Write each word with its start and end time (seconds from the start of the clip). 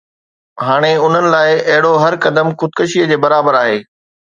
هاڻي 0.67 0.93
انهن 1.03 1.25
لاءِ 1.35 1.53
اهڙو 1.69 1.93
هر 2.03 2.19
قدم 2.25 2.53
خودڪشي 2.59 3.09
جي 3.13 3.23
برابر 3.27 3.65
آهي 3.65 3.83